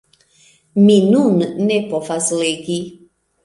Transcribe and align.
Mi 0.85 0.95
nun 1.11 1.45
ne 1.67 1.79
povas 1.95 2.33
legi. 2.43 2.83